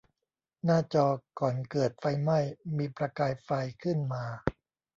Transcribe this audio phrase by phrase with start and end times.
[0.65, 1.07] หน้าจอ
[1.39, 2.39] ก่อนเกิดไฟไหม้
[2.77, 3.49] มีประกายไฟ
[3.83, 4.23] ขึ้นมา